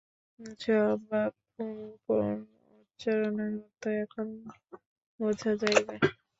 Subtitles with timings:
[0.59, 1.21] জপ বা
[1.51, 2.35] পুনঃপুন
[2.79, 4.27] উচ্চারণের অর্থ এখন
[5.19, 5.95] বুঝা যাইবে।